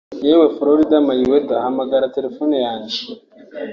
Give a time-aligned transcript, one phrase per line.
[0.27, 2.97] yewe FlolydMayweather hamagara telephone yanjye